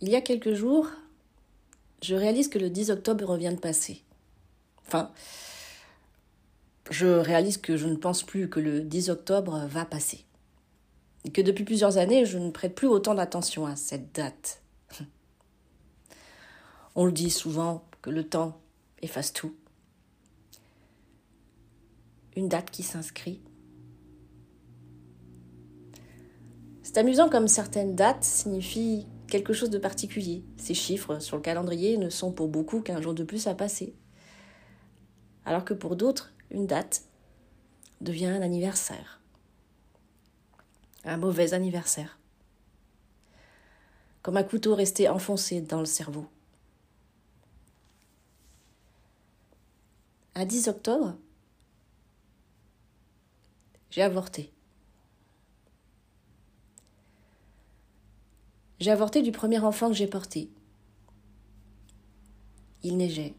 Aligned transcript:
Il 0.00 0.08
y 0.08 0.16
a 0.16 0.20
quelques 0.20 0.54
jours, 0.54 0.88
je 2.02 2.14
réalise 2.14 2.48
que 2.48 2.58
le 2.58 2.70
10 2.70 2.90
octobre 2.90 3.24
revient 3.24 3.52
de 3.52 3.60
passer. 3.60 4.02
Enfin, 4.86 5.10
je 6.90 7.06
réalise 7.06 7.58
que 7.58 7.76
je 7.76 7.86
ne 7.86 7.96
pense 7.96 8.22
plus 8.22 8.48
que 8.48 8.60
le 8.60 8.80
10 8.80 9.10
octobre 9.10 9.66
va 9.66 9.84
passer. 9.84 10.24
Et 11.24 11.30
que 11.30 11.42
depuis 11.42 11.64
plusieurs 11.64 11.98
années, 11.98 12.24
je 12.26 12.38
ne 12.38 12.50
prête 12.50 12.74
plus 12.74 12.86
autant 12.86 13.14
d'attention 13.14 13.66
à 13.66 13.74
cette 13.74 14.14
date. 14.14 14.62
On 16.94 17.04
le 17.04 17.12
dit 17.12 17.30
souvent 17.30 17.84
que 18.00 18.10
le 18.10 18.24
temps 18.24 18.60
efface 19.02 19.32
tout. 19.32 19.54
Une 22.36 22.48
date 22.48 22.70
qui 22.70 22.84
s'inscrit. 22.84 23.40
C'est 26.84 26.98
amusant 26.98 27.28
comme 27.28 27.48
certaines 27.48 27.96
dates 27.96 28.24
signifient 28.24 29.06
quelque 29.28 29.52
chose 29.52 29.70
de 29.70 29.78
particulier. 29.78 30.42
Ces 30.56 30.74
chiffres 30.74 31.20
sur 31.20 31.36
le 31.36 31.42
calendrier 31.42 31.96
ne 31.96 32.10
sont 32.10 32.32
pour 32.32 32.48
beaucoup 32.48 32.80
qu'un 32.80 33.00
jour 33.00 33.14
de 33.14 33.22
plus 33.22 33.46
à 33.46 33.54
passer. 33.54 33.94
Alors 35.44 35.64
que 35.64 35.74
pour 35.74 35.96
d'autres, 35.96 36.32
une 36.50 36.66
date 36.66 37.04
devient 38.00 38.26
un 38.26 38.42
anniversaire. 38.42 39.20
Un 41.04 41.16
mauvais 41.16 41.54
anniversaire. 41.54 42.18
Comme 44.22 44.36
un 44.36 44.42
couteau 44.42 44.74
resté 44.74 45.08
enfoncé 45.08 45.60
dans 45.60 45.80
le 45.80 45.86
cerveau. 45.86 46.26
À 50.34 50.44
10 50.44 50.68
octobre, 50.68 51.16
j'ai 53.90 54.02
avorté. 54.02 54.52
J'ai 58.80 58.90
avorté 58.92 59.22
du 59.22 59.32
premier 59.32 59.58
enfant 59.58 59.88
que 59.88 59.94
j'ai 59.94 60.06
porté. 60.06 60.50
Il 62.82 62.96
neigeait. 62.96 63.34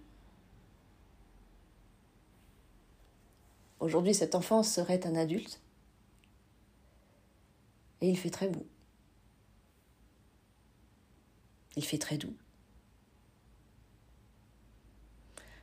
Aujourd'hui, 3.80 4.14
cet 4.14 4.36
enfant 4.36 4.64
serait 4.64 5.08
un 5.08 5.16
adulte. 5.16 5.62
Et 8.02 8.10
il 8.10 8.18
fait 8.18 8.30
très 8.30 8.50
beau. 8.50 8.66
Il 11.78 11.86
fait 11.86 11.98
très 11.98 12.18
doux. 12.18 12.36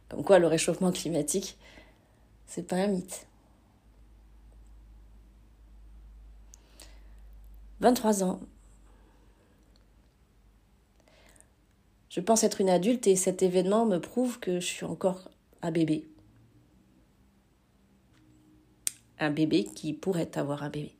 Comme 0.08 0.24
quoi, 0.24 0.38
le 0.38 0.46
réchauffement 0.46 0.92
climatique, 0.92 1.58
c'est 2.46 2.66
pas 2.66 2.76
un 2.76 2.86
mythe. 2.86 3.26
23 7.80 8.24
ans. 8.24 8.40
Je 12.16 12.22
pense 12.22 12.44
être 12.44 12.62
une 12.62 12.70
adulte 12.70 13.06
et 13.08 13.14
cet 13.14 13.42
événement 13.42 13.84
me 13.84 13.98
prouve 13.98 14.40
que 14.40 14.58
je 14.58 14.64
suis 14.64 14.86
encore 14.86 15.30
un 15.60 15.70
bébé. 15.70 16.08
Un 19.18 19.30
bébé 19.30 19.64
qui 19.64 19.92
pourrait 19.92 20.30
avoir 20.38 20.62
un 20.62 20.70
bébé. 20.70 20.94